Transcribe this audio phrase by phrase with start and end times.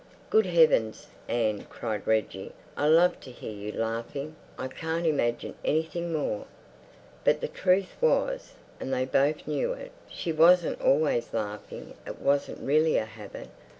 [0.31, 4.35] "Good heavens, Anne," cried Reggie, "I love to hear you laughing!
[4.57, 6.47] I can't imagine anything more—"
[7.23, 12.65] But the truth was, and they both knew it, she wasn't always laughing; it wasn't
[12.65, 13.49] really a habit.